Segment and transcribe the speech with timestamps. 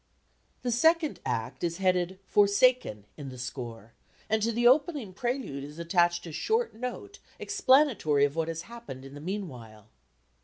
[0.63, 3.93] The second act is headed "Forsaken" in the score,
[4.31, 9.05] and to the opening prelude is attached a short note explanatory of what has happened
[9.05, 9.89] in the meanwhile.